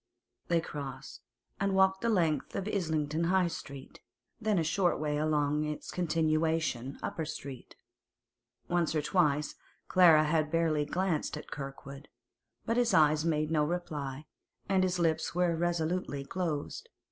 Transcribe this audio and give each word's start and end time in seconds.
They 0.47 0.59
crossed, 0.61 1.21
and 1.59 1.75
walked 1.75 2.01
the 2.01 2.09
length 2.09 2.55
of 2.55 2.67
Islington 2.67 3.25
High 3.25 3.49
Street, 3.49 3.99
then 4.39 4.57
a 4.57 4.63
short 4.63 4.99
way 4.99 5.17
along 5.19 5.63
its 5.63 5.91
continuation, 5.91 6.97
Upper 7.03 7.23
Street. 7.23 7.75
Once 8.67 8.95
or 8.95 9.03
twice 9.03 9.53
Clara 9.87 10.23
had 10.23 10.49
barely 10.49 10.85
glanced 10.85 11.37
at 11.37 11.51
Kirkwood, 11.51 12.07
but 12.65 12.77
his 12.77 12.95
eyes 12.95 13.23
made 13.25 13.51
no 13.51 13.63
reply, 13.63 14.25
and 14.67 14.81
his 14.81 14.97
lips 14.97 15.35
were 15.35 15.55
resolutely 15.55 16.25
closed. 16.25 16.89